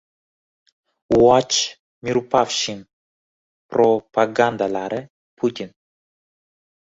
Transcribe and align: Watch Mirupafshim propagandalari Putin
Watch 1.23 1.57
Mirupafshim 2.03 2.79
propagandalari 3.69 4.99
Putin 5.37 5.69